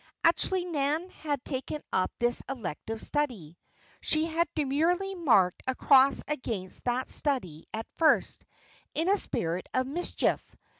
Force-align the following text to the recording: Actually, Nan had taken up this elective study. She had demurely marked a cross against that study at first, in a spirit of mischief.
Actually, 0.23 0.65
Nan 0.65 1.07
had 1.11 1.45
taken 1.45 1.79
up 1.93 2.11
this 2.17 2.41
elective 2.49 2.99
study. 2.99 3.55
She 4.01 4.25
had 4.25 4.47
demurely 4.55 5.13
marked 5.13 5.61
a 5.67 5.75
cross 5.75 6.23
against 6.27 6.83
that 6.85 7.07
study 7.07 7.67
at 7.71 7.85
first, 7.97 8.43
in 8.95 9.09
a 9.09 9.15
spirit 9.15 9.69
of 9.75 9.85
mischief. 9.85 10.55